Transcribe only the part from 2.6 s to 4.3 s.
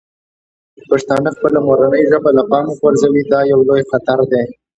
غورځوي او دا یو لوی خطر